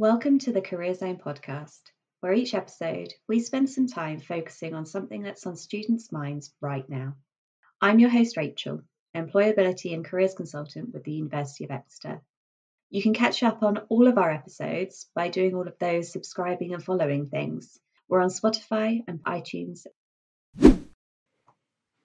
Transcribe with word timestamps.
Welcome 0.00 0.38
to 0.38 0.52
the 0.52 0.62
Career 0.62 0.94
Zone 0.94 1.18
podcast, 1.22 1.82
where 2.20 2.32
each 2.32 2.54
episode 2.54 3.12
we 3.28 3.38
spend 3.38 3.68
some 3.68 3.86
time 3.86 4.18
focusing 4.18 4.74
on 4.74 4.86
something 4.86 5.20
that's 5.20 5.46
on 5.46 5.56
students' 5.56 6.10
minds 6.10 6.54
right 6.62 6.88
now. 6.88 7.16
I'm 7.82 7.98
your 7.98 8.08
host, 8.08 8.38
Rachel, 8.38 8.80
Employability 9.14 9.92
and 9.92 10.02
Careers 10.02 10.32
Consultant 10.32 10.94
with 10.94 11.04
the 11.04 11.12
University 11.12 11.64
of 11.64 11.70
Exeter. 11.70 12.22
You 12.88 13.02
can 13.02 13.12
catch 13.12 13.42
up 13.42 13.62
on 13.62 13.76
all 13.90 14.08
of 14.08 14.16
our 14.16 14.30
episodes 14.30 15.10
by 15.14 15.28
doing 15.28 15.54
all 15.54 15.68
of 15.68 15.78
those 15.78 16.10
subscribing 16.10 16.72
and 16.72 16.82
following 16.82 17.26
things. 17.26 17.78
We're 18.08 18.22
on 18.22 18.30
Spotify 18.30 19.04
and 19.06 19.22
iTunes. 19.24 19.84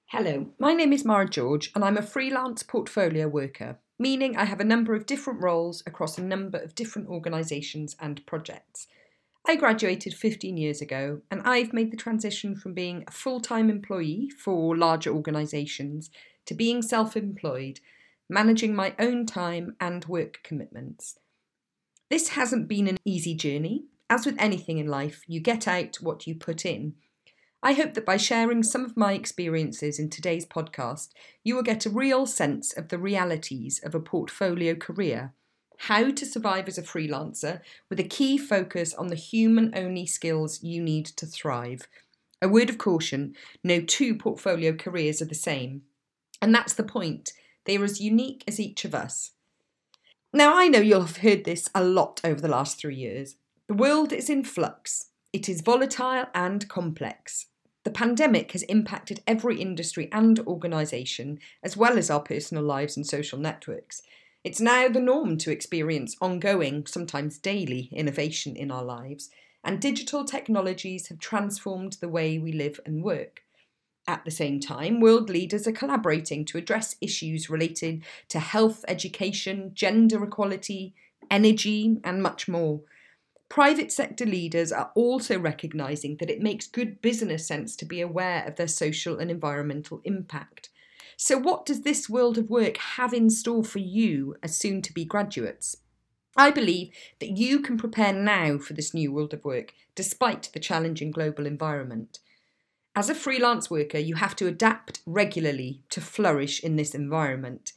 Hello, 0.08 0.48
my 0.60 0.74
name 0.74 0.92
is 0.92 1.06
Mair 1.06 1.24
George 1.24 1.72
and 1.74 1.86
I'm 1.86 1.96
a 1.96 2.02
freelance 2.02 2.62
portfolio 2.62 3.30
worker, 3.30 3.80
meaning 3.98 4.36
I 4.36 4.46
have 4.46 4.60
a 4.60 4.66
number 4.66 4.96
of 4.96 5.06
different 5.06 5.42
roles 5.42 5.84
across 5.86 6.18
a 6.18 6.24
number 6.24 6.58
of 6.58 6.76
different 6.76 7.08
organisations 7.08 7.96
and 8.00 8.26
projects. 8.26 8.88
I 9.48 9.56
graduated 9.56 10.14
15 10.16 10.58
years 10.58 10.82
ago 10.82 11.22
and 11.30 11.42
I've 11.44 11.74
made 11.74 11.92
the 11.92 11.98
transition 11.98 12.56
from 12.56 12.74
being 12.74 13.04
a 13.08 13.12
full 13.12 13.40
time 13.40 13.70
employee 13.70 14.30
for 14.30 14.76
larger 14.76 15.12
organisations 15.12 16.10
to 16.46 16.54
being 16.54 16.82
self 16.82 17.16
employed 17.16 17.80
managing 18.30 18.76
my 18.76 18.96
own 19.00 19.26
time 19.26 19.76
and 19.80 20.06
work 20.06 20.40
commitments. 20.44 21.20
This 22.10 22.30
hasn't 22.30 22.68
been 22.68 22.88
an 22.88 22.98
easy 23.06 23.36
journey. 23.36 23.86
As 24.10 24.26
with 24.26 24.36
anything 24.40 24.78
in 24.78 24.88
life, 24.88 25.24
you 25.28 25.40
get 25.40 25.68
out 25.68 25.98
what 25.98 26.28
you 26.28 26.36
put 26.36 26.66
in. 26.66 26.96
I 27.64 27.74
hope 27.74 27.94
that 27.96 28.06
by 28.06 28.18
sharing 28.18 28.64
some 28.64 28.86
of 28.86 28.96
my 28.96 29.14
experiences 29.14 29.98
in 29.98 30.10
today's 30.10 30.46
podcast, 30.46 31.10
you 31.44 31.56
will 31.56 31.64
get 31.64 31.86
a 31.86 31.90
real 31.90 32.26
sense 32.26 32.74
of 32.74 32.90
the 32.90 33.00
realities 33.00 33.80
of 33.84 33.96
a 33.96 34.00
portfolio 34.00 34.76
career, 34.76 35.34
how 35.78 36.12
to 36.12 36.26
survive 36.26 36.68
as 36.68 36.78
a 36.78 36.84
freelancer, 36.84 37.62
with 37.90 38.00
a 38.00 38.04
key 38.04 38.38
focus 38.38 38.94
on 38.94 39.08
the 39.08 39.16
human 39.16 39.74
only 39.76 40.06
skills 40.06 40.64
you 40.64 40.82
need 40.82 41.06
to 41.06 41.26
thrive. 41.26 41.88
A 42.42 42.48
word 42.48 42.70
of 42.70 42.78
caution 42.78 43.36
no 43.64 43.82
two 43.82 44.16
portfolio 44.16 44.74
careers 44.74 45.22
are 45.22 45.26
the 45.26 45.36
same. 45.36 45.82
And 46.42 46.54
that's 46.54 46.74
the 46.74 46.84
point. 46.84 47.34
They 47.66 47.78
are 47.78 47.84
as 47.84 48.00
unique 48.00 48.44
as 48.48 48.60
each 48.60 48.86
of 48.86 48.94
us. 48.94 49.32
Now, 50.32 50.58
I 50.58 50.68
know 50.68 50.80
you'll 50.80 51.02
have 51.02 51.18
heard 51.18 51.46
this 51.46 51.70
a 51.74 51.84
lot 51.84 52.22
over 52.24 52.42
the 52.42 52.48
last 52.48 52.78
three 52.78 52.96
years. 52.96 53.38
The 53.68 53.74
world 53.74 54.14
is 54.14 54.30
in 54.30 54.44
flux, 54.44 55.06
it 55.36 55.50
is 55.50 55.60
volatile 55.60 56.28
and 56.34 56.66
complex. 56.70 57.48
The 57.84 57.92
pandemic 57.92 58.54
has 58.54 58.64
impacted 58.64 59.20
every 59.28 59.60
industry 59.60 60.08
and 60.14 60.40
organisation, 60.40 61.40
as 61.62 61.76
well 61.76 61.98
as 61.98 62.10
our 62.10 62.22
personal 62.22 62.64
lives 62.64 62.96
and 62.96 63.06
social 63.06 63.38
networks. 63.38 64.02
It's 64.46 64.62
now 64.62 64.88
the 64.88 65.02
norm 65.02 65.38
to 65.40 65.52
experience 65.52 66.16
ongoing, 66.22 66.86
sometimes 66.86 67.38
daily, 67.38 67.90
innovation 67.92 68.56
in 68.56 68.72
our 68.72 68.86
lives, 68.86 69.30
and 69.62 69.82
digital 69.82 70.24
technologies 70.24 71.10
have 71.10 71.20
transformed 71.20 71.98
the 72.00 72.08
way 72.08 72.40
we 72.40 72.54
live 72.54 72.80
and 72.86 73.04
work. 73.04 73.44
At 74.08 74.24
the 74.24 74.32
same 74.32 74.62
time, 74.62 75.02
world 75.02 75.30
leaders 75.30 75.68
are 75.68 75.74
collaborating 75.74 76.46
to 76.46 76.58
address 76.58 76.96
issues 77.02 77.50
related 77.50 78.06
to 78.30 78.40
health, 78.40 78.86
education, 78.88 79.72
gender 79.74 80.24
equality, 80.24 80.94
energy, 81.30 81.98
and 82.06 82.24
much 82.24 82.48
more. 82.48 82.80
Private 83.56 83.90
sector 83.90 84.26
leaders 84.26 84.74
are 84.74 84.92
also 84.96 85.40
recognising 85.40 86.18
that 86.18 86.30
it 86.30 86.42
makes 86.42 86.68
good 86.68 87.02
business 87.02 87.48
sense 87.48 87.78
to 87.78 87.86
be 87.86 88.02
aware 88.02 88.44
of 88.46 88.58
their 88.58 88.68
social 88.68 89.18
and 89.18 89.32
environmental 89.32 90.02
impact. 90.04 90.68
So, 91.16 91.38
what 91.38 91.66
does 91.66 91.84
this 91.84 92.10
world 92.10 92.38
of 92.38 92.50
work 92.50 92.76
have 92.76 93.14
in 93.14 93.30
store 93.30 93.64
for 93.64 93.80
you 93.80 94.36
as 94.44 94.58
soon 94.58 94.82
to 94.82 94.92
be 94.92 95.06
graduates? 95.06 95.78
I 96.36 96.52
believe 96.52 96.90
that 97.20 97.38
you 97.38 97.62
can 97.62 97.78
prepare 97.78 98.12
now 98.12 98.58
for 98.58 98.74
this 98.74 98.94
new 98.94 99.14
world 99.14 99.34
of 99.34 99.46
work, 99.46 99.74
despite 99.96 100.50
the 100.52 100.60
challenging 100.60 101.12
global 101.12 101.46
environment. 101.46 102.20
As 102.94 103.10
a 103.10 103.16
freelance 103.16 103.72
worker, 103.72 104.00
you 104.00 104.16
have 104.16 104.36
to 104.36 104.48
adapt 104.48 105.00
regularly 105.06 105.82
to 105.92 106.02
flourish 106.02 106.62
in 106.62 106.76
this 106.76 106.94
environment. 106.94 107.72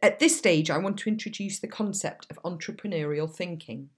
At 0.00 0.20
this 0.20 0.38
stage, 0.38 0.70
I 0.70 0.78
want 0.78 0.98
to 0.98 1.10
introduce 1.10 1.58
the 1.58 1.66
concept 1.66 2.28
of 2.30 2.38
entrepreneurial 2.44 3.28
thinking. 3.28 3.90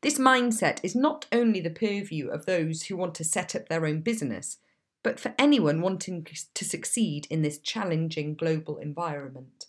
This 0.00 0.18
mindset 0.18 0.78
is 0.82 0.94
not 0.94 1.26
only 1.32 1.60
the 1.60 1.70
purview 1.70 2.28
of 2.28 2.46
those 2.46 2.84
who 2.84 2.96
want 2.96 3.14
to 3.16 3.24
set 3.24 3.54
up 3.54 3.68
their 3.68 3.86
own 3.86 4.00
business, 4.00 4.58
but 5.02 5.20
for 5.20 5.34
anyone 5.38 5.80
wanting 5.80 6.26
to 6.54 6.64
succeed 6.64 7.26
in 7.30 7.42
this 7.42 7.58
challenging 7.58 8.34
global 8.34 8.78
environment. 8.78 9.66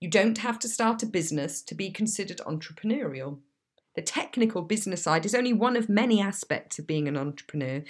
You 0.00 0.08
don't 0.08 0.38
have 0.38 0.58
to 0.60 0.68
start 0.68 1.02
a 1.02 1.06
business 1.06 1.60
to 1.62 1.74
be 1.74 1.90
considered 1.90 2.38
entrepreneurial. 2.46 3.38
The 3.94 4.02
technical 4.02 4.62
business 4.62 5.02
side 5.02 5.26
is 5.26 5.34
only 5.34 5.52
one 5.52 5.76
of 5.76 5.88
many 5.88 6.20
aspects 6.20 6.78
of 6.78 6.86
being 6.86 7.08
an 7.08 7.16
entrepreneur, 7.16 7.82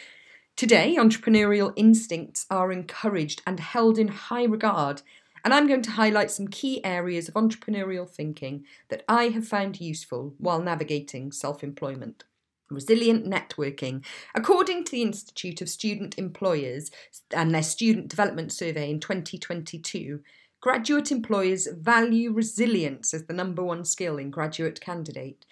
Today, 0.61 0.97
entrepreneurial 0.99 1.73
instincts 1.75 2.45
are 2.51 2.71
encouraged 2.71 3.41
and 3.47 3.59
held 3.59 3.99
in 3.99 4.09
high 4.09 4.45
regard, 4.45 5.01
and 5.45 5.55
I'm 5.55 5.67
going 5.67 5.83
to 5.83 5.91
highlight 5.93 6.31
some 6.31 6.49
key 6.49 6.85
areas 6.85 7.29
of 7.29 7.35
entrepreneurial 7.35 8.09
thinking 8.09 8.65
that 8.89 9.05
I 9.09 9.29
have 9.29 9.47
found 9.47 9.81
useful 9.81 10.35
while 10.39 10.61
navigating 10.61 11.33
self 11.33 11.63
employment. 11.63 12.25
Resilient 12.71 13.27
networking. 13.27 14.05
According 14.35 14.85
to 14.85 14.93
the 14.93 15.03
Institute 15.03 15.61
of 15.61 15.69
Student 15.69 16.19
Employers 16.19 16.91
and 17.33 17.53
their 17.53 17.65
Student 17.65 18.09
Development 18.09 18.53
Survey 18.53 18.91
in 18.91 19.01
2022, 19.01 20.21
graduate 20.61 21.11
employers 21.11 21.67
value 21.67 22.33
resilience 22.33 23.13
as 23.13 23.25
the 23.25 23.33
number 23.33 23.65
one 23.65 23.85
skill 23.85 24.19
in 24.19 24.31
graduate 24.31 24.81
candidate. 24.81 25.47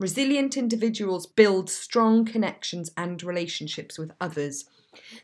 Resilient 0.00 0.56
individuals 0.56 1.26
build 1.26 1.68
strong 1.68 2.24
connections 2.24 2.90
and 2.96 3.22
relationships 3.22 3.98
with 3.98 4.12
others. 4.20 4.66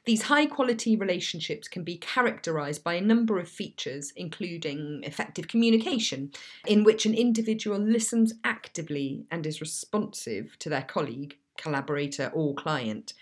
These 0.05 0.23
high 0.23 0.47
quality 0.47 0.97
relationships 0.97 1.69
can 1.69 1.85
be 1.85 1.97
characterized 1.97 2.85
by 2.85 2.95
a 2.95 3.01
number 3.01 3.39
of 3.39 3.49
features, 3.49 4.13
including 4.17 5.01
effective 5.03 5.49
communication, 5.49 6.31
in 6.67 6.85
which 6.85 7.07
an 7.07 7.15
individual 7.15 7.79
listens 7.79 8.35
actively 8.45 9.27
and 9.31 9.47
is 9.47 9.61
responsive 9.61 10.59
to 10.61 10.69
their 10.69 10.83
colleague, 10.83 11.37
collaborator, 11.57 12.31
or 12.35 12.55
client. 12.55 13.15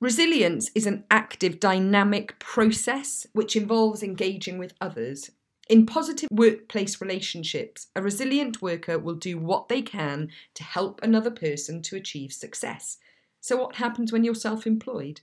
Resilience 0.00 0.70
is 0.74 0.86
an 0.86 1.04
active, 1.10 1.60
dynamic 1.60 2.38
process 2.38 3.26
which 3.32 3.56
involves 3.56 4.02
engaging 4.02 4.58
with 4.58 4.74
others 4.80 5.30
in 5.68 5.86
positive 5.86 6.28
workplace 6.30 7.00
relationships, 7.00 7.86
a 7.96 8.02
resilient 8.02 8.60
worker 8.60 8.98
will 8.98 9.14
do 9.14 9.38
what 9.38 9.68
they 9.68 9.80
can 9.80 10.30
to 10.54 10.62
help 10.62 11.00
another 11.02 11.30
person 11.30 11.80
to 11.82 11.96
achieve 11.96 12.32
success. 12.32 12.98
So, 13.40 13.56
what 13.56 13.76
happens 13.76 14.12
when 14.12 14.24
you're 14.24 14.34
self 14.34 14.66
employed? 14.66 15.20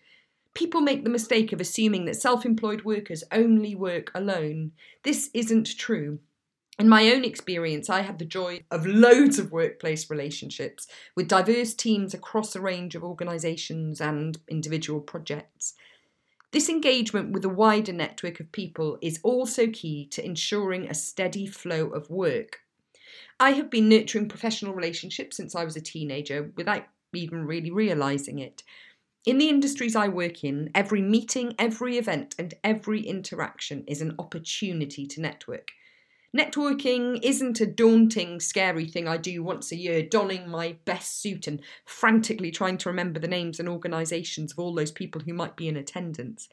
People 0.54 0.82
make 0.82 1.04
the 1.04 1.10
mistake 1.10 1.54
of 1.54 1.62
assuming 1.62 2.06
that 2.06 2.16
self 2.16 2.46
employed 2.46 2.84
workers 2.84 3.24
only 3.32 3.76
work 3.76 4.12
alone. 4.14 4.72
This 5.04 5.30
isn't 5.34 5.78
true. 5.78 6.20
In 6.78 6.90
my 6.90 7.12
own 7.12 7.24
experience, 7.24 7.90
I 7.90 8.02
had 8.02 8.18
the 8.18 8.26
joy 8.26 8.62
of 8.72 8.88
loads 8.88 9.38
of 9.38 9.52
workplace 9.52 10.10
relationships 10.10 10.88
with 11.16 11.28
diverse 11.28 11.74
teams 11.74 12.14
across 12.14 12.56
a 12.56 12.62
range 12.62 12.96
of 12.96 13.04
organisations 13.04 14.02
and 14.02 14.38
individual 14.50 15.00
projects. 15.00 15.76
This 16.52 16.70
engagement 16.70 17.32
with 17.32 17.46
a 17.46 17.50
wider 17.50 17.94
network 17.94 18.40
of 18.40 18.52
people 18.52 18.98
is 19.02 19.20
also 19.24 19.68
key 19.68 20.08
to 20.08 20.26
ensuring 20.26 20.90
a 20.90 20.94
steady 20.94 21.46
flow 21.46 21.90
of 21.90 22.10
work. 22.10 22.62
I 23.40 23.52
have 23.52 23.70
been 23.70 23.88
nurturing 23.88 24.28
professional 24.28 24.74
relationships 24.74 25.38
since 25.38 25.56
I 25.56 25.64
was 25.64 25.76
a 25.76 25.82
teenager 25.82 26.52
without 26.58 26.86
even 27.14 27.46
really 27.46 27.72
realising 27.72 28.40
it. 28.40 28.64
In 29.24 29.38
the 29.38 29.50
industries 29.50 29.96
I 29.96 30.08
work 30.08 30.44
in, 30.44 30.72
every 30.74 31.02
meeting, 31.02 31.54
every 31.60 32.00
event, 32.00 32.34
and 32.40 32.56
every 32.64 33.02
interaction 33.02 33.84
is 33.86 34.02
an 34.02 34.16
opportunity 34.18 35.06
to 35.06 35.22
network. 35.22 35.70
Networking 36.36 37.20
isn't 37.22 37.62
a 37.62 37.68
daunting, 37.68 38.40
scary 38.40 38.88
thing 38.88 39.08
I 39.08 39.18
do 39.18 39.44
once 39.44 39.72
a 39.72 39.76
year, 39.76 40.02
donning 40.02 40.50
my 40.50 40.78
best 40.86 41.22
suit 41.22 41.46
and 41.46 41.62
frantically 41.86 42.50
trying 42.50 42.78
to 42.80 42.90
remember 42.90 43.20
the 43.20 43.28
names 43.28 43.60
and 43.60 43.70
organisations 43.70 44.54
of 44.54 44.60
all 44.60 44.74
those 44.74 44.92
people 44.92 45.22
who 45.22 45.34
might 45.34 45.56
be 45.56 45.68
in 45.68 45.78
attendance. 45.78 46.50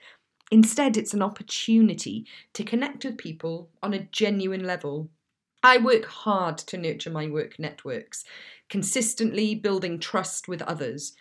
Instead, 0.50 0.98
it's 0.98 1.14
an 1.14 1.22
opportunity 1.22 2.26
to 2.52 2.64
connect 2.64 3.02
with 3.02 3.16
people 3.16 3.70
on 3.82 3.94
a 3.94 4.08
genuine 4.12 4.66
level. 4.66 5.08
I 5.62 5.78
work 5.78 6.04
hard 6.04 6.58
to 6.58 6.76
nurture 6.76 7.10
my 7.10 7.28
work 7.28 7.58
networks, 7.58 8.24
consistently 8.68 9.54
building 9.54 9.98
trust 9.98 10.48
with 10.48 10.60
others. 10.62 11.14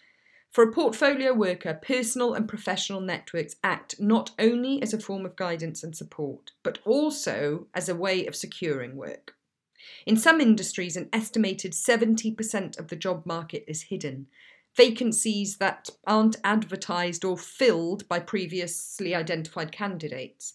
For 0.58 0.64
a 0.64 0.72
portfolio 0.72 1.36
worker, 1.36 1.80
personal 1.84 2.34
and 2.34 2.50
professional 2.50 3.00
networks 3.00 3.58
act 3.64 4.00
not 4.00 4.32
only 4.40 4.82
as 4.82 4.92
a 4.92 5.00
form 5.00 5.24
of 5.24 5.36
guidance 5.36 5.84
and 5.84 5.96
support, 5.96 6.50
but 6.64 6.80
also 6.84 7.68
as 7.76 7.88
a 7.88 7.96
way 7.96 8.26
of 8.26 8.36
securing 8.36 8.96
work. 8.96 9.36
In 10.08 10.18
some 10.18 10.42
industries, 10.42 10.98
an 10.98 11.10
estimated 11.14 11.74
70% 11.74 12.80
of 12.80 12.88
the 12.88 12.96
job 12.96 13.24
market 13.24 13.66
is 13.68 13.84
hidden. 13.84 14.26
Vacancies 14.76 15.58
that 15.58 15.92
aren't 16.08 16.38
advertised 16.44 17.24
or 17.24 17.38
filled 17.38 18.08
by 18.08 18.18
previously 18.18 19.14
identified 19.14 19.72
candidates. 19.72 20.54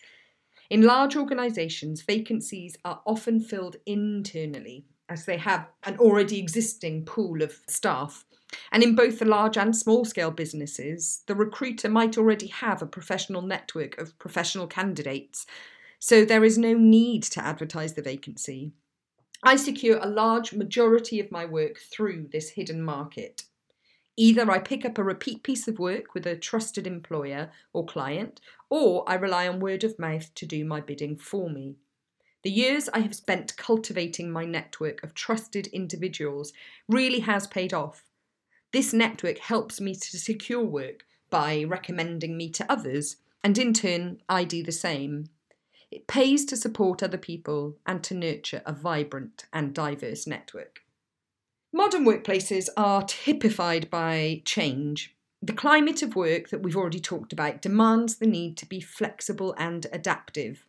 In 0.69 0.83
large 0.83 1.15
organisations, 1.15 2.03
vacancies 2.03 2.77
are 2.85 3.03
often 3.07 3.39
filled 3.39 3.77
internally 3.87 4.85
as 5.09 5.27
they 5.27 5.37
have 5.37 5.69
an 5.85 5.97
already 5.99 6.41
existing 6.41 7.05
pool 7.05 7.41
of 7.41 7.61
staff. 7.69 8.25
And 8.71 8.83
in 8.83 8.95
both 8.95 9.19
the 9.19 9.25
large 9.25 9.57
and 9.57 9.77
small 9.77 10.05
scale 10.05 10.31
businesses, 10.31 11.23
the 11.27 11.35
recruiter 11.35 11.89
might 11.89 12.19
already 12.19 12.49
have 12.49 12.83
a 12.83 12.87
professional 12.87 13.43
network 13.43 13.99
of 13.99 14.19
professional 14.19 14.67
candidates, 14.67 15.47
so 15.99 16.25
there 16.25 16.45
is 16.45 16.59
no 16.59 16.75
need 16.75 17.23
to 17.23 17.45
advertise 17.45 17.95
the 17.95 18.03
vacancy. 18.03 18.73
I 19.43 19.57
secure 19.57 19.99
a 19.99 20.09
large 20.09 20.53
majority 20.53 21.19
of 21.21 21.33
my 21.33 21.45
work 21.45 21.79
through 21.79 22.29
this 22.33 22.51
hidden 22.51 22.83
market. 22.83 23.45
Either 24.17 24.51
I 24.51 24.59
pick 24.59 24.85
up 24.85 24.99
a 24.99 25.03
repeat 25.03 25.43
piece 25.43 25.67
of 25.67 25.79
work 25.79 26.15
with 26.15 26.27
a 26.27 26.37
trusted 26.37 26.87
employer 26.87 27.51
or 27.73 27.87
client, 27.87 28.41
or 28.69 29.09
I 29.09 29.15
rely 29.15 29.49
on 29.49 29.59
word 29.59 29.85
of 29.85 29.99
mouth 29.99 30.35
to 30.35 30.47
do 30.47 30.65
my 30.65 30.81
bidding 30.81 31.17
for 31.17 31.49
me. 31.49 31.77
The 32.43 32.51
years 32.51 32.89
I 32.89 32.99
have 33.01 33.15
spent 33.15 33.57
cultivating 33.57 34.31
my 34.31 34.45
network 34.45 35.03
of 35.03 35.15
trusted 35.15 35.69
individuals 35.69 36.53
really 36.89 37.21
has 37.21 37.47
paid 37.47 37.73
off. 37.73 38.05
This 38.73 38.93
network 38.93 39.39
helps 39.39 39.81
me 39.81 39.95
to 39.95 40.19
secure 40.19 40.65
work 40.65 41.05
by 41.29 41.65
recommending 41.65 42.37
me 42.37 42.51
to 42.51 42.71
others, 42.73 43.17
and 43.45 43.57
in 43.59 43.75
turn, 43.75 44.21
I 44.29 44.45
do 44.45 44.63
the 44.63 44.73
same. 44.73 45.29
It 45.91 46.07
pays 46.07 46.47
to 46.47 46.57
support 46.57 47.03
other 47.03 47.19
people 47.19 47.77
and 47.87 48.03
to 48.05 48.15
nurture 48.15 48.63
a 48.65 48.73
vibrant 48.73 49.45
and 49.53 49.75
diverse 49.75 50.27
network. 50.27 50.81
Modern 51.71 52.05
workplaces 52.05 52.69
are 52.77 53.05
typified 53.07 53.91
by 53.91 54.43
change. 54.45 55.15
The 55.43 55.53
climate 55.53 56.03
of 56.03 56.17
work 56.17 56.49
that 56.49 56.63
we've 56.63 56.77
already 56.77 57.01
talked 57.01 57.33
about 57.33 57.61
demands 57.61 58.17
the 58.17 58.27
need 58.27 58.57
to 58.59 58.67
be 58.67 58.81
flexible 58.81 59.55
and 59.59 59.87
adaptive. 59.93 60.67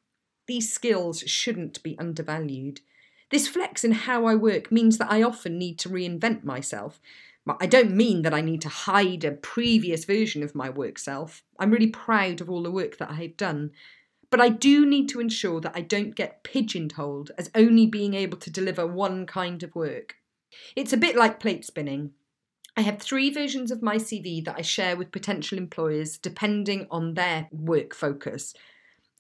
These 0.48 0.74
skills 0.74 1.22
shouldn't 1.22 1.84
be 1.84 1.98
undervalued. 2.00 2.82
This 3.30 3.48
flex 3.48 3.84
in 3.84 3.92
how 3.92 4.26
I 4.26 4.36
work 4.36 4.72
means 4.72 4.98
that 4.98 5.12
I 5.12 5.24
often 5.24 5.58
need 5.58 5.80
to 5.80 5.90
reinvent 5.90 6.44
myself. 6.44 7.00
I 7.48 7.66
don't 7.66 7.96
mean 7.96 8.22
that 8.22 8.34
I 8.34 8.42
need 8.42 8.62
to 8.62 8.70
hide 8.70 9.24
a 9.26 9.32
previous 9.32 10.06
version 10.06 10.44
of 10.44 10.56
my 10.56 10.70
work 10.70 10.98
self. 10.98 11.44
I'm 11.60 11.72
really 11.72 11.88
proud 11.88 12.40
of 12.40 12.50
all 12.50 12.64
the 12.64 12.72
work 12.72 12.98
that 12.98 13.12
I've 13.12 13.36
done. 13.36 13.72
But 14.30 14.40
I 14.40 14.50
do 14.50 14.86
need 14.86 15.10
to 15.10 15.20
ensure 15.20 15.60
that 15.62 15.76
I 15.76 15.82
don't 15.82 16.16
get 16.16 16.44
pigeonholed 16.44 17.32
as 17.38 17.52
only 17.54 17.86
being 17.86 18.14
able 18.14 18.38
to 18.40 18.50
deliver 18.50 18.88
one 18.88 19.26
kind 19.26 19.62
of 19.62 19.76
work. 19.76 20.16
It's 20.76 20.94
a 20.94 20.98
bit 20.98 21.16
like 21.16 21.40
plate 21.40 21.66
spinning. 21.66 22.12
I 22.76 22.82
have 22.82 23.00
three 23.00 23.30
versions 23.30 23.70
of 23.70 23.84
my 23.84 23.98
CV 23.98 24.44
that 24.46 24.56
I 24.58 24.62
share 24.62 24.96
with 24.96 25.12
potential 25.12 25.58
employers 25.58 26.18
depending 26.18 26.88
on 26.90 27.14
their 27.14 27.48
work 27.52 27.94
focus. 27.94 28.56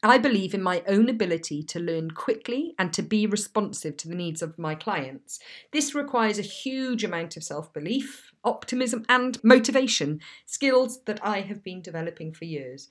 I 0.03 0.17
believe 0.17 0.53
in 0.53 0.61
my 0.61 0.83
own 0.85 1.07
ability 1.07 1.63
to 1.63 1.79
learn 1.79 2.11
quickly 2.11 2.75
and 2.77 2.91
to 2.91 3.01
be 3.01 3.25
responsive 3.25 3.95
to 3.97 4.09
the 4.09 4.15
needs 4.15 4.41
of 4.41 4.59
my 4.59 4.75
clients. 4.75 5.39
This 5.71 5.95
requires 5.95 6.37
a 6.37 6.43
huge 6.43 7.05
amount 7.05 7.37
of 7.37 7.43
self 7.43 7.71
belief, 7.71 8.33
optimism, 8.43 9.05
and 9.07 9.41
motivation, 9.43 10.19
skills 10.45 11.01
that 11.05 11.25
I 11.25 11.41
have 11.41 11.63
been 11.63 11.81
developing 11.81 12.33
for 12.33 12.43
years. 12.43 12.89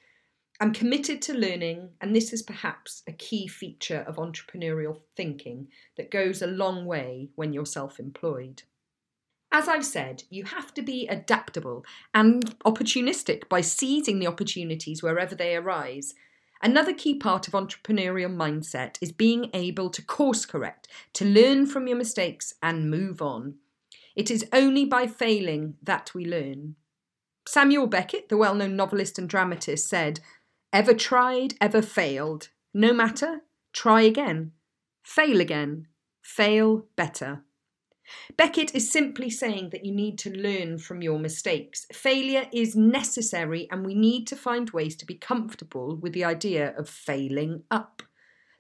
I'm 0.58 0.72
committed 0.72 1.20
to 1.22 1.34
learning, 1.34 1.90
and 2.00 2.14
this 2.14 2.32
is 2.32 2.42
perhaps 2.42 3.02
a 3.06 3.12
key 3.12 3.46
feature 3.46 4.04
of 4.06 4.16
entrepreneurial 4.16 5.00
thinking 5.16 5.68
that 5.96 6.10
goes 6.10 6.40
a 6.40 6.46
long 6.46 6.86
way 6.86 7.30
when 7.34 7.52
you're 7.52 7.66
self 7.66 7.98
employed. 7.98 8.62
As 9.50 9.68
I've 9.68 9.84
said, 9.84 10.22
you 10.30 10.44
have 10.44 10.72
to 10.74 10.82
be 10.82 11.06
adaptable 11.08 11.84
and 12.14 12.58
opportunistic 12.60 13.50
by 13.50 13.60
seizing 13.60 14.18
the 14.18 14.28
opportunities 14.28 15.02
wherever 15.02 15.34
they 15.34 15.54
arise. 15.56 16.14
Another 16.62 16.92
key 16.92 17.14
part 17.14 17.48
of 17.48 17.54
entrepreneurial 17.54 18.32
mindset 18.32 18.96
is 19.00 19.10
being 19.10 19.50
able 19.52 19.90
to 19.90 20.00
course 20.00 20.46
correct, 20.46 20.86
to 21.14 21.24
learn 21.24 21.66
from 21.66 21.88
your 21.88 21.96
mistakes 21.96 22.54
and 22.62 22.90
move 22.90 23.20
on. 23.20 23.56
It 24.14 24.30
is 24.30 24.46
only 24.52 24.84
by 24.84 25.08
failing 25.08 25.74
that 25.82 26.14
we 26.14 26.24
learn. 26.24 26.76
Samuel 27.46 27.88
Beckett, 27.88 28.28
the 28.28 28.36
well 28.36 28.54
known 28.54 28.76
novelist 28.76 29.18
and 29.18 29.28
dramatist, 29.28 29.88
said, 29.88 30.20
Ever 30.72 30.94
tried, 30.94 31.54
ever 31.60 31.82
failed. 31.82 32.50
No 32.72 32.92
matter, 32.92 33.40
try 33.72 34.02
again. 34.02 34.52
Fail 35.02 35.40
again. 35.40 35.88
Fail 36.22 36.86
better. 36.94 37.42
Beckett 38.36 38.74
is 38.74 38.90
simply 38.90 39.30
saying 39.30 39.70
that 39.70 39.84
you 39.84 39.92
need 39.92 40.18
to 40.18 40.30
learn 40.30 40.78
from 40.78 41.02
your 41.02 41.18
mistakes. 41.18 41.86
Failure 41.92 42.46
is 42.52 42.74
necessary, 42.74 43.68
and 43.70 43.86
we 43.86 43.94
need 43.94 44.26
to 44.26 44.36
find 44.36 44.70
ways 44.70 44.96
to 44.96 45.06
be 45.06 45.14
comfortable 45.14 45.96
with 45.96 46.12
the 46.12 46.24
idea 46.24 46.74
of 46.76 46.88
failing 46.88 47.64
up. 47.70 48.02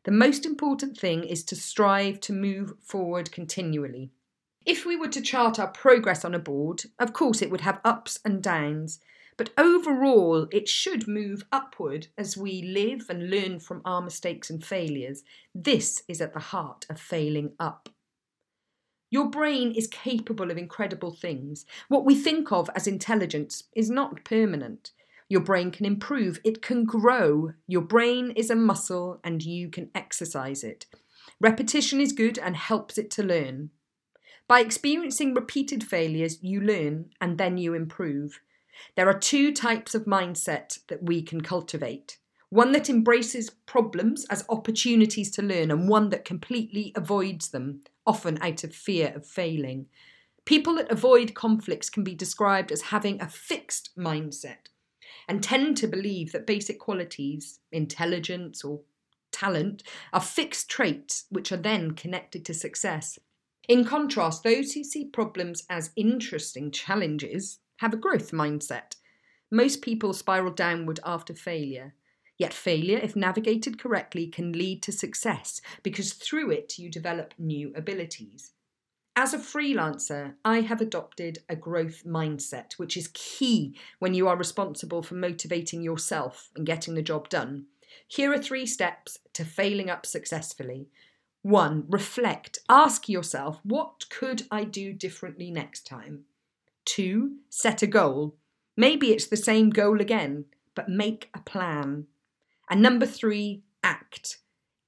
The 0.04 0.10
most 0.10 0.44
important 0.44 0.96
thing 0.96 1.24
is 1.24 1.44
to 1.44 1.56
strive 1.56 2.20
to 2.20 2.32
move 2.32 2.74
forward 2.80 3.30
continually. 3.30 4.10
If 4.64 4.86
we 4.86 4.96
were 4.96 5.08
to 5.08 5.20
chart 5.20 5.58
our 5.58 5.68
progress 5.68 6.24
on 6.24 6.34
a 6.34 6.38
board, 6.38 6.84
of 6.98 7.12
course 7.12 7.42
it 7.42 7.50
would 7.50 7.62
have 7.62 7.80
ups 7.84 8.18
and 8.24 8.42
downs. 8.42 9.00
But 9.36 9.50
overall, 9.58 10.46
it 10.52 10.68
should 10.68 11.08
move 11.08 11.44
upward 11.50 12.08
as 12.16 12.36
we 12.36 12.62
live 12.62 13.06
and 13.08 13.30
learn 13.30 13.60
from 13.60 13.82
our 13.84 14.00
mistakes 14.00 14.50
and 14.50 14.64
failures. 14.64 15.24
This 15.54 16.02
is 16.06 16.20
at 16.20 16.32
the 16.32 16.40
heart 16.40 16.86
of 16.88 17.00
failing 17.00 17.52
up. 17.58 17.88
Your 19.12 19.28
brain 19.28 19.72
is 19.72 19.88
capable 19.88 20.50
of 20.50 20.56
incredible 20.56 21.10
things. 21.10 21.66
What 21.88 22.06
we 22.06 22.14
think 22.14 22.50
of 22.50 22.70
as 22.74 22.86
intelligence 22.86 23.64
is 23.76 23.90
not 23.90 24.24
permanent. 24.24 24.92
Your 25.28 25.42
brain 25.42 25.70
can 25.70 25.84
improve, 25.84 26.40
it 26.44 26.62
can 26.62 26.86
grow. 26.86 27.52
Your 27.66 27.82
brain 27.82 28.30
is 28.30 28.48
a 28.48 28.56
muscle 28.56 29.20
and 29.22 29.42
you 29.42 29.68
can 29.68 29.90
exercise 29.94 30.64
it. 30.64 30.86
Repetition 31.42 32.00
is 32.00 32.14
good 32.14 32.38
and 32.38 32.56
helps 32.56 32.96
it 32.96 33.10
to 33.10 33.22
learn. 33.22 33.68
By 34.48 34.60
experiencing 34.60 35.34
repeated 35.34 35.84
failures, 35.84 36.38
you 36.40 36.62
learn 36.62 37.10
and 37.20 37.36
then 37.36 37.58
you 37.58 37.74
improve. 37.74 38.40
There 38.96 39.10
are 39.10 39.18
two 39.18 39.52
types 39.52 39.94
of 39.94 40.06
mindset 40.06 40.78
that 40.88 41.02
we 41.02 41.20
can 41.20 41.42
cultivate 41.42 42.16
one 42.52 42.72
that 42.72 42.90
embraces 42.90 43.48
problems 43.48 44.26
as 44.26 44.44
opportunities 44.50 45.30
to 45.30 45.40
learn, 45.40 45.70
and 45.70 45.88
one 45.88 46.10
that 46.10 46.22
completely 46.22 46.92
avoids 46.94 47.48
them, 47.48 47.80
often 48.06 48.36
out 48.42 48.62
of 48.62 48.74
fear 48.74 49.10
of 49.16 49.26
failing. 49.26 49.86
People 50.44 50.74
that 50.74 50.90
avoid 50.90 51.32
conflicts 51.32 51.88
can 51.88 52.04
be 52.04 52.14
described 52.14 52.70
as 52.70 52.82
having 52.82 53.18
a 53.22 53.26
fixed 53.26 53.88
mindset 53.96 54.68
and 55.26 55.42
tend 55.42 55.78
to 55.78 55.86
believe 55.86 56.32
that 56.32 56.46
basic 56.46 56.78
qualities, 56.78 57.60
intelligence 57.72 58.62
or 58.62 58.82
talent, 59.30 59.82
are 60.12 60.20
fixed 60.20 60.68
traits 60.68 61.24
which 61.30 61.52
are 61.52 61.56
then 61.56 61.92
connected 61.92 62.44
to 62.44 62.52
success. 62.52 63.18
In 63.66 63.82
contrast, 63.82 64.42
those 64.42 64.74
who 64.74 64.84
see 64.84 65.06
problems 65.06 65.64
as 65.70 65.90
interesting 65.96 66.70
challenges 66.70 67.60
have 67.78 67.94
a 67.94 67.96
growth 67.96 68.30
mindset. 68.30 68.96
Most 69.50 69.80
people 69.80 70.12
spiral 70.12 70.52
downward 70.52 71.00
after 71.02 71.32
failure. 71.32 71.94
Yet, 72.42 72.52
failure, 72.52 72.98
if 72.98 73.14
navigated 73.14 73.78
correctly, 73.78 74.26
can 74.26 74.50
lead 74.50 74.82
to 74.82 74.90
success 74.90 75.60
because 75.84 76.12
through 76.12 76.50
it 76.50 76.76
you 76.76 76.90
develop 76.90 77.34
new 77.38 77.72
abilities. 77.76 78.50
As 79.14 79.32
a 79.32 79.38
freelancer, 79.38 80.34
I 80.44 80.62
have 80.62 80.80
adopted 80.80 81.44
a 81.48 81.54
growth 81.54 82.02
mindset, 82.04 82.72
which 82.78 82.96
is 82.96 83.12
key 83.14 83.78
when 84.00 84.12
you 84.12 84.26
are 84.26 84.36
responsible 84.36 85.04
for 85.04 85.14
motivating 85.14 85.82
yourself 85.82 86.50
and 86.56 86.66
getting 86.66 86.96
the 86.96 87.00
job 87.00 87.28
done. 87.28 87.66
Here 88.08 88.32
are 88.32 88.42
three 88.42 88.66
steps 88.66 89.20
to 89.34 89.44
failing 89.44 89.88
up 89.88 90.04
successfully. 90.04 90.88
One, 91.42 91.84
reflect. 91.88 92.58
Ask 92.68 93.08
yourself, 93.08 93.60
what 93.62 94.10
could 94.10 94.48
I 94.50 94.64
do 94.64 94.92
differently 94.92 95.52
next 95.52 95.86
time? 95.86 96.24
Two, 96.84 97.36
set 97.50 97.82
a 97.82 97.86
goal. 97.86 98.34
Maybe 98.76 99.12
it's 99.12 99.28
the 99.28 99.36
same 99.36 99.70
goal 99.70 100.00
again, 100.00 100.46
but 100.74 100.88
make 100.88 101.30
a 101.34 101.38
plan. 101.38 102.08
And 102.72 102.80
number 102.80 103.04
three, 103.04 103.64
act. 103.84 104.38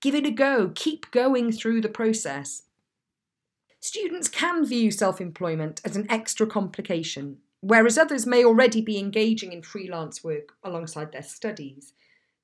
Give 0.00 0.14
it 0.14 0.24
a 0.24 0.30
go. 0.30 0.72
Keep 0.74 1.10
going 1.10 1.52
through 1.52 1.82
the 1.82 1.88
process. 1.90 2.62
Students 3.78 4.26
can 4.26 4.64
view 4.64 4.90
self 4.90 5.20
employment 5.20 5.82
as 5.84 5.94
an 5.94 6.10
extra 6.10 6.46
complication, 6.46 7.40
whereas 7.60 7.98
others 7.98 8.26
may 8.26 8.42
already 8.42 8.80
be 8.80 8.98
engaging 8.98 9.52
in 9.52 9.60
freelance 9.60 10.24
work 10.24 10.54
alongside 10.64 11.12
their 11.12 11.22
studies. 11.22 11.92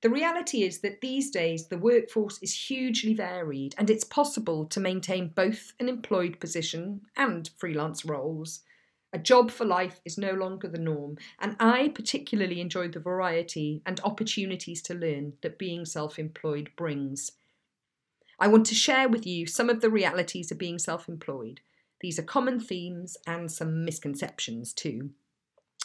The 0.03 0.11
reality 0.11 0.63
is 0.63 0.81
that 0.81 1.01
these 1.01 1.31
days 1.31 1.69
the 1.69 1.79
workforce 1.79 2.39
is 2.43 2.69
hugely 2.69 3.15
varied 3.15 3.75
and 3.79 3.89
it's 3.89 4.05
possible 4.05 4.67
to 4.67 4.79
maintain 4.79 5.29
both 5.29 5.73
an 5.81 5.89
employed 5.89 6.39
position 6.39 7.01
and 7.17 7.49
freelance 7.57 8.05
roles. 8.05 8.61
A 9.13 9.19
job 9.19 9.51
for 9.51 9.65
life 9.65 10.01
is 10.05 10.17
no 10.17 10.33
longer 10.33 10.69
the 10.69 10.79
norm, 10.79 11.19
and 11.41 11.57
I 11.59 11.89
particularly 11.89 12.61
enjoy 12.61 12.89
the 12.89 13.01
variety 13.01 13.83
and 13.85 14.01
opportunities 14.05 14.81
to 14.83 14.95
learn 14.95 15.33
that 15.43 15.59
being 15.59 15.85
self 15.85 16.19
employed 16.19 16.71
brings. 16.77 17.33
I 18.39 18.47
want 18.47 18.67
to 18.67 18.75
share 18.75 19.09
with 19.09 19.27
you 19.27 19.47
some 19.47 19.69
of 19.69 19.81
the 19.81 19.91
realities 19.91 20.53
of 20.53 20.59
being 20.59 20.79
self 20.79 21.09
employed. 21.09 21.61
These 22.01 22.19
are 22.21 22.23
common 22.23 22.61
themes 22.61 23.17
and 23.27 23.51
some 23.51 23.85
misconceptions 23.85 24.73
too. 24.73 25.11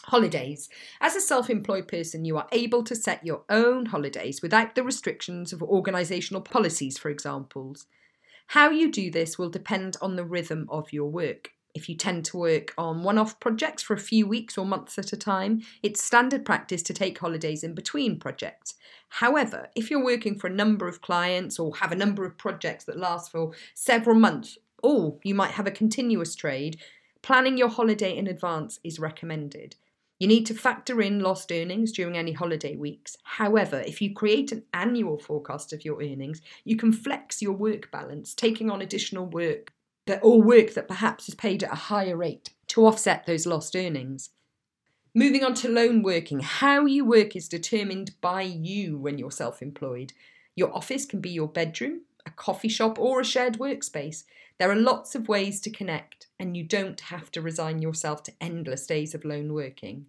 Holidays. 0.03 0.69
As 1.01 1.15
a 1.15 1.19
self 1.19 1.49
employed 1.49 1.87
person, 1.87 2.25
you 2.25 2.37
are 2.37 2.47
able 2.51 2.83
to 2.83 2.95
set 2.95 3.25
your 3.25 3.43
own 3.49 3.87
holidays 3.87 4.43
without 4.43 4.75
the 4.75 4.83
restrictions 4.83 5.51
of 5.51 5.61
organisational 5.61 6.45
policies, 6.45 6.99
for 6.99 7.09
example. 7.09 7.75
How 8.49 8.69
you 8.69 8.91
do 8.91 9.09
this 9.09 9.39
will 9.39 9.49
depend 9.49 9.97
on 9.99 10.15
the 10.15 10.25
rhythm 10.25 10.67
of 10.69 10.93
your 10.93 11.09
work. 11.09 11.54
If 11.75 11.89
you 11.89 11.95
tend 11.95 12.23
to 12.25 12.37
work 12.37 12.73
on 12.77 13.03
one 13.03 13.17
off 13.17 13.37
projects 13.41 13.83
for 13.83 13.93
a 13.93 13.99
few 13.99 14.25
weeks 14.25 14.57
or 14.57 14.65
months 14.65 14.97
at 14.97 15.11
a 15.11 15.17
time, 15.17 15.61
it's 15.83 16.01
standard 16.01 16.45
practice 16.45 16.81
to 16.83 16.93
take 16.93 17.19
holidays 17.19 17.63
in 17.63 17.75
between 17.75 18.17
projects. 18.17 18.75
However, 19.09 19.67
if 19.75 19.91
you're 19.91 20.03
working 20.03 20.39
for 20.39 20.47
a 20.47 20.53
number 20.53 20.87
of 20.87 21.01
clients 21.01 21.59
or 21.59 21.75
have 21.75 21.91
a 21.91 21.97
number 21.97 22.25
of 22.25 22.37
projects 22.37 22.85
that 22.85 22.97
last 22.97 23.29
for 23.29 23.51
several 23.73 24.15
months, 24.15 24.57
or 24.81 25.17
you 25.23 25.35
might 25.35 25.51
have 25.51 25.67
a 25.67 25.71
continuous 25.71 26.33
trade, 26.33 26.79
planning 27.21 27.57
your 27.57 27.69
holiday 27.69 28.15
in 28.15 28.27
advance 28.27 28.79
is 28.81 28.97
recommended. 28.97 29.75
You 30.17 30.29
need 30.29 30.45
to 30.45 30.53
factor 30.53 31.01
in 31.01 31.19
lost 31.19 31.51
earnings 31.51 31.91
during 31.91 32.17
any 32.17 32.31
holiday 32.31 32.77
weeks. 32.77 33.17
However, 33.23 33.81
if 33.81 34.01
you 34.01 34.13
create 34.13 34.53
an 34.53 34.63
annual 34.73 35.17
forecast 35.17 35.73
of 35.73 35.83
your 35.83 36.01
earnings, 36.01 36.41
you 36.63 36.77
can 36.77 36.93
flex 36.93 37.41
your 37.41 37.51
work 37.51 37.91
balance, 37.91 38.33
taking 38.33 38.71
on 38.71 38.81
additional 38.81 39.25
work 39.25 39.73
that 40.05 40.19
or 40.23 40.41
work 40.41 40.73
that 40.73 40.87
perhaps 40.87 41.27
is 41.27 41.35
paid 41.35 41.63
at 41.63 41.71
a 41.71 41.75
higher 41.75 42.15
rate 42.15 42.51
to 42.67 42.85
offset 42.85 43.25
those 43.25 43.45
lost 43.45 43.75
earnings. 43.75 44.29
Moving 45.13 45.43
on 45.43 45.53
to 45.55 45.69
lone 45.69 46.03
working, 46.03 46.41
how 46.41 46.85
you 46.85 47.05
work 47.05 47.35
is 47.35 47.47
determined 47.47 48.11
by 48.21 48.41
you 48.41 48.97
when 48.97 49.17
you're 49.17 49.31
self 49.31 49.61
employed. 49.61 50.13
Your 50.55 50.75
office 50.75 51.05
can 51.05 51.21
be 51.21 51.29
your 51.29 51.47
bedroom, 51.47 52.01
a 52.25 52.31
coffee 52.31 52.69
shop, 52.69 52.99
or 52.99 53.21
a 53.21 53.25
shared 53.25 53.57
workspace. 53.57 54.23
There 54.57 54.71
are 54.71 54.75
lots 54.75 55.15
of 55.15 55.27
ways 55.27 55.61
to 55.61 55.69
connect, 55.69 56.27
and 56.39 56.55
you 56.55 56.63
don't 56.63 56.99
have 57.01 57.31
to 57.31 57.41
resign 57.41 57.81
yourself 57.81 58.23
to 58.23 58.33
endless 58.41 58.85
days 58.85 59.13
of 59.15 59.25
lone 59.25 59.53
working. 59.53 60.07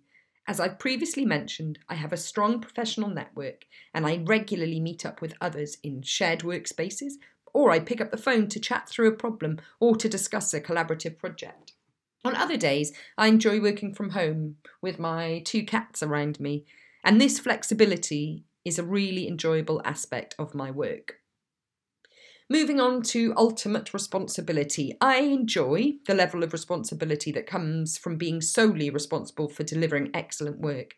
As 0.49 0.61
I've 0.61 0.79
previously 0.79 1.25
mentioned, 1.25 1.81
I 1.89 1.97
have 1.97 2.13
a 2.13 2.17
strong 2.17 2.61
professional 2.61 3.09
network 3.09 3.67
and 3.93 4.07
I 4.07 4.23
regularly 4.25 4.79
meet 4.79 5.05
up 5.05 5.21
with 5.21 5.35
others 5.41 5.79
in 5.83 6.03
shared 6.03 6.41
workspaces 6.41 7.15
or 7.57 7.71
I 7.71 7.79
pick 7.79 8.03
up 8.03 8.11
the 8.11 8.19
phone 8.19 8.49
to 8.49 8.61
chat 8.61 8.87
through 8.87 9.09
a 9.09 9.17
problem 9.17 9.59
or 9.81 9.97
to 9.97 10.11
discuss 10.11 10.53
a 10.53 10.61
collaborative 10.61 11.19
project. 11.19 11.73
On 12.23 12.37
other 12.37 12.59
days, 12.59 12.93
I 13.17 13.29
enjoy 13.29 13.63
working 13.63 13.95
from 13.95 14.11
home 14.11 14.57
with 14.83 14.99
my 14.99 15.41
two 15.43 15.65
cats 15.65 16.03
around 16.03 16.39
me, 16.39 16.67
and 17.03 17.19
this 17.19 17.39
flexibility 17.39 18.45
is 18.67 18.79
a 18.79 18.85
really 18.85 19.27
enjoyable 19.27 19.81
aspect 19.87 20.35
of 20.39 20.55
my 20.55 20.71
work. 20.71 21.21
Moving 22.51 22.79
on 22.79 23.01
to 23.05 23.33
ultimate 23.39 23.95
responsibility. 23.95 24.95
I 25.01 25.21
enjoy 25.21 25.95
the 26.07 26.15
level 26.15 26.43
of 26.43 26.53
responsibility 26.53 27.33
that 27.33 27.47
comes 27.47 27.97
from 27.97 28.19
being 28.19 28.43
solely 28.43 28.91
responsible 28.91 29.49
for 29.49 29.63
delivering 29.63 30.11
excellent 30.13 30.59
work. 30.59 30.95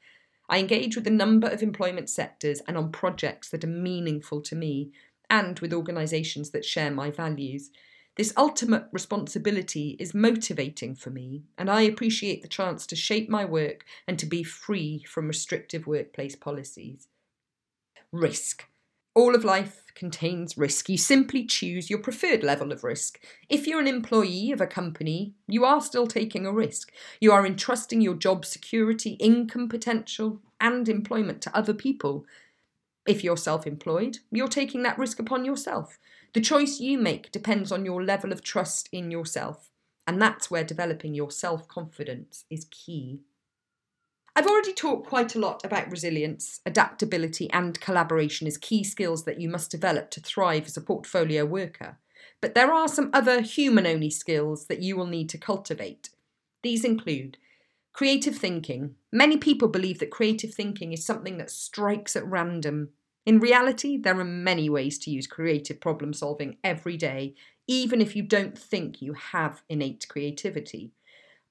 I 0.48 0.58
engage 0.58 0.96
with 0.96 1.06
a 1.06 1.10
number 1.10 1.46
of 1.46 1.62
employment 1.62 2.08
sectors 2.08 2.62
and 2.66 2.76
on 2.76 2.90
projects 2.90 3.50
that 3.50 3.62
are 3.64 3.68
meaningful 3.68 4.40
to 4.42 4.56
me, 4.56 4.90
and 5.30 5.58
with 5.60 5.72
organisations 5.72 6.50
that 6.50 6.64
share 6.64 6.90
my 6.90 7.10
values. 7.10 7.70
This 8.16 8.32
ultimate 8.36 8.86
responsibility 8.90 9.96
is 10.00 10.12
motivating 10.12 10.96
for 10.96 11.10
me, 11.10 11.44
and 11.56 11.70
I 11.70 11.82
appreciate 11.82 12.42
the 12.42 12.48
chance 12.48 12.84
to 12.88 12.96
shape 12.96 13.28
my 13.28 13.44
work 13.44 13.84
and 14.08 14.18
to 14.18 14.26
be 14.26 14.42
free 14.42 15.04
from 15.06 15.28
restrictive 15.28 15.86
workplace 15.86 16.34
policies. 16.34 17.06
Risk. 18.10 18.64
All 19.14 19.34
of 19.34 19.44
life 19.44 19.84
contains 19.94 20.56
risk. 20.56 20.88
You 20.88 20.98
simply 20.98 21.44
choose 21.44 21.90
your 21.90 21.98
preferred 21.98 22.42
level 22.42 22.72
of 22.72 22.84
risk. 22.84 23.20
If 23.48 23.66
you're 23.66 23.80
an 23.80 23.86
employee 23.86 24.52
of 24.52 24.60
a 24.60 24.66
company, 24.66 25.34
you 25.46 25.64
are 25.64 25.80
still 25.80 26.06
taking 26.06 26.46
a 26.46 26.52
risk. 26.52 26.92
You 27.20 27.32
are 27.32 27.46
entrusting 27.46 28.00
your 28.00 28.14
job 28.14 28.44
security, 28.44 29.10
income 29.20 29.68
potential, 29.68 30.40
and 30.60 30.88
employment 30.88 31.42
to 31.42 31.56
other 31.56 31.74
people. 31.74 32.26
If 33.08 33.24
you're 33.24 33.38
self 33.38 33.66
employed, 33.66 34.18
you're 34.30 34.48
taking 34.48 34.82
that 34.82 34.98
risk 34.98 35.18
upon 35.18 35.46
yourself. 35.46 35.98
The 36.34 36.42
choice 36.42 36.78
you 36.78 36.98
make 36.98 37.32
depends 37.32 37.72
on 37.72 37.86
your 37.86 38.04
level 38.04 38.32
of 38.32 38.44
trust 38.44 38.86
in 38.92 39.10
yourself, 39.10 39.70
and 40.06 40.20
that's 40.20 40.50
where 40.50 40.62
developing 40.62 41.14
your 41.14 41.30
self 41.30 41.66
confidence 41.68 42.44
is 42.50 42.66
key. 42.70 43.20
I've 44.36 44.46
already 44.46 44.74
talked 44.74 45.08
quite 45.08 45.34
a 45.34 45.38
lot 45.38 45.64
about 45.64 45.90
resilience, 45.90 46.60
adaptability, 46.66 47.50
and 47.50 47.80
collaboration 47.80 48.46
as 48.46 48.58
key 48.58 48.84
skills 48.84 49.24
that 49.24 49.40
you 49.40 49.48
must 49.48 49.70
develop 49.70 50.10
to 50.10 50.20
thrive 50.20 50.66
as 50.66 50.76
a 50.76 50.82
portfolio 50.82 51.46
worker. 51.46 51.96
But 52.42 52.54
there 52.54 52.70
are 52.70 52.88
some 52.88 53.08
other 53.14 53.40
human 53.40 53.86
only 53.86 54.10
skills 54.10 54.66
that 54.66 54.82
you 54.82 54.98
will 54.98 55.06
need 55.06 55.30
to 55.30 55.38
cultivate. 55.38 56.10
These 56.62 56.84
include 56.84 57.38
creative 57.94 58.36
thinking. 58.36 58.96
Many 59.10 59.38
people 59.38 59.66
believe 59.66 59.98
that 59.98 60.10
creative 60.10 60.52
thinking 60.52 60.92
is 60.92 61.06
something 61.06 61.38
that 61.38 61.50
strikes 61.50 62.14
at 62.14 62.26
random 62.26 62.90
in 63.26 63.40
reality, 63.40 63.98
there 63.98 64.18
are 64.18 64.24
many 64.24 64.70
ways 64.70 64.98
to 65.00 65.10
use 65.10 65.26
creative 65.26 65.80
problem 65.80 66.12
solving 66.12 66.56
every 66.64 66.96
day, 66.96 67.34
even 67.66 68.00
if 68.00 68.16
you 68.16 68.22
don't 68.22 68.56
think 68.56 69.02
you 69.02 69.12
have 69.12 69.62
innate 69.68 70.06
creativity. 70.08 70.92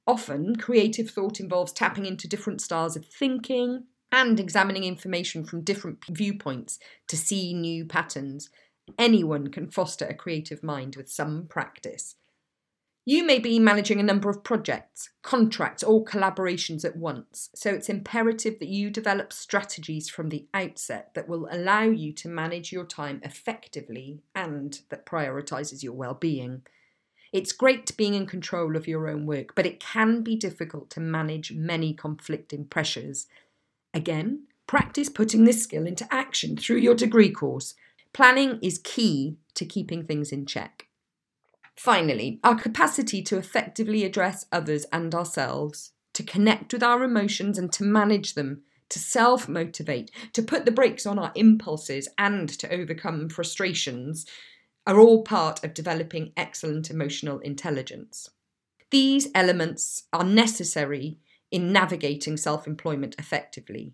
Often, 0.08 0.56
creative 0.56 1.10
thought 1.10 1.40
involves 1.40 1.74
tapping 1.74 2.06
into 2.06 2.28
different 2.28 2.62
styles 2.62 2.96
of 2.96 3.06
thinking 3.06 3.84
and 4.12 4.40
examining 4.40 4.86
information 4.86 5.44
from 5.44 5.64
different 5.64 6.04
viewpoints 6.10 6.80
to 7.08 7.18
see 7.18 7.54
new 7.54 7.86
patterns. 7.86 8.50
Anyone 8.98 9.50
can 9.50 9.70
foster 9.70 10.06
a 10.06 10.14
creative 10.14 10.64
mind 10.64 10.96
with 10.96 11.10
some 11.10 11.46
practice. 11.48 12.16
You 13.10 13.24
may 13.24 13.40
be 13.40 13.58
managing 13.58 14.02
a 14.02 14.04
number 14.04 14.30
of 14.30 14.44
projects, 14.44 15.12
contracts, 15.22 15.82
or 15.82 16.04
collaborations 16.04 16.84
at 16.84 16.98
once, 16.98 17.50
so 17.56 17.70
it's 17.70 17.88
imperative 17.88 18.60
that 18.60 18.68
you 18.68 18.90
develop 18.90 19.32
strategies 19.32 20.10
from 20.10 20.28
the 20.28 20.46
outset 20.54 21.14
that 21.14 21.30
will 21.30 21.48
allow 21.50 21.84
you 21.84 22.12
to 22.12 22.28
manage 22.28 22.74
your 22.74 22.84
time 22.84 23.22
effectively 23.24 24.20
and 24.36 24.82
that 24.90 25.06
prioritises 25.06 25.82
your 25.82 25.94
well-being. 25.94 26.64
It's 27.32 27.54
great 27.54 27.96
being 27.96 28.14
in 28.14 28.26
control 28.26 28.76
of 28.76 28.90
your 28.90 29.08
own 29.08 29.26
work, 29.26 29.56
but 29.56 29.66
it 29.66 29.80
can 29.80 30.22
be 30.22 30.36
difficult 30.36 30.90
to 30.90 31.00
manage 31.00 31.54
many 31.54 31.94
conflicting 31.94 32.66
pressures. 32.66 33.28
Again, 33.94 34.48
practice 34.68 35.08
putting 35.08 35.46
this 35.46 35.64
skill 35.64 35.88
into 35.88 36.14
action 36.14 36.58
through 36.58 36.80
your 36.80 36.94
degree 36.94 37.32
course. 37.32 37.74
Planning 38.12 38.60
is 38.62 38.80
key 38.80 39.38
to 39.54 39.64
keeping 39.64 40.04
things 40.04 40.34
in 40.34 40.46
check. 40.46 40.87
Finally, 41.77 42.39
our 42.43 42.55
capacity 42.55 43.22
to 43.22 43.38
effectively 43.38 44.03
address 44.03 44.46
others 44.51 44.86
and 44.91 45.13
ourselves, 45.13 45.91
to 46.13 46.24
connect 46.24 46.74
with 46.74 46.81
our 46.81 47.03
emotions 47.03 47.57
and 47.57 47.72
to 47.72 47.84
manage 47.84 48.34
them, 48.34 48.63
to 48.89 48.98
self 48.98 49.48
motivate, 49.48 50.10
to 50.34 50.41
put 50.41 50.65
the 50.65 50.72
brakes 50.72 51.05
on 51.05 51.19
our 51.19 51.31
impulses, 51.36 52.10
and 52.17 52.50
to 52.50 52.72
overcome 52.74 53.29
frustrations 53.29 54.25
are 54.88 55.00
all 55.00 55.22
part 55.24 55.63
of 55.63 55.75
developing 55.75 56.34
excellent 56.36 56.89
emotional 56.89 57.39
intelligence. 57.39 58.29
These 58.89 59.27
elements 59.36 60.05
are 60.12 60.24
necessary 60.24 61.19
in 61.51 61.72
navigating 61.72 62.38
self 62.38 62.65
employment 62.65 63.15
effectively. 63.19 63.93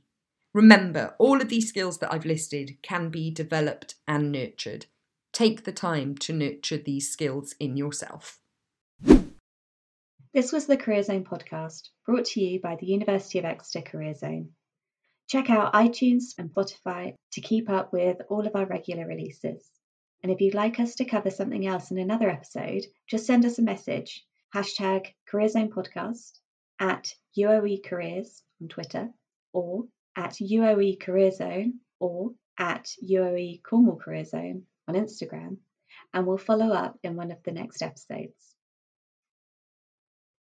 Remember, 0.54 1.16
all 1.20 1.42
of 1.42 1.50
these 1.50 1.68
skills 1.68 1.98
that 1.98 2.14
I've 2.14 2.26
listed 2.26 2.78
can 2.82 3.10
be 3.10 3.30
developed 3.30 3.96
and 4.08 4.32
nurtured. 4.32 4.86
Take 5.34 5.64
the 5.64 5.72
time 5.72 6.16
to 6.20 6.32
nurture 6.32 6.78
these 6.78 7.12
skills 7.12 7.56
in 7.60 7.76
yourself. 7.76 8.40
This 10.32 10.52
was 10.52 10.68
the 10.68 10.78
Career 10.78 11.02
Zone 11.02 11.24
podcast, 11.24 11.90
brought 12.06 12.26
to 12.26 12.40
you 12.40 12.62
by 12.62 12.76
the 12.76 12.86
University 12.86 13.40
of 13.40 13.46
Exeter 13.46 13.82
Career 13.82 14.14
Zone. 14.14 14.52
Check 15.28 15.50
out 15.50 15.74
iTunes 15.74 16.36
and 16.38 16.52
Spotify 16.52 17.16
to 17.32 17.42
keep 17.42 17.68
up 17.68 17.92
with 17.92 18.18
all 18.30 18.46
of 18.46 18.56
our 18.56 18.68
regular 18.68 19.08
releases. 19.08 19.68
And 20.22 20.32
if 20.32 20.40
you'd 20.40 20.54
like 20.54 20.80
us 20.80 20.94
to 20.96 21.06
cover 21.06 21.32
something 21.32 21.66
else 21.66 21.90
in 21.90 21.98
another 21.98 22.30
episode, 22.30 22.86
just 23.08 23.26
send 23.26 23.44
us 23.44 23.58
a 23.58 23.64
message 23.64 24.24
hashtag 24.54 25.08
Career 25.26 25.50
Zone 25.50 25.72
Podcast 25.72 26.34
at 26.80 27.12
UOE 27.40 27.84
Careers 27.84 28.44
on 28.62 28.68
Twitter 28.68 29.10
or 29.52 29.86
at 30.16 30.34
UOE 30.34 31.00
Career 31.00 31.32
Zone 31.32 31.80
or 32.00 32.36
at 32.60 32.88
UOE 33.04 33.64
Cornwall 33.64 33.98
Career 33.98 34.26
Zone 34.26 34.68
on 34.88 34.96
Instagram, 34.96 35.58
and 36.14 36.26
we'll 36.26 36.38
follow 36.38 36.72
up 36.72 36.98
in 37.04 37.16
one 37.16 37.32
of 37.32 37.42
the 37.44 37.52
next 37.52 37.82
episodes. 37.82 38.53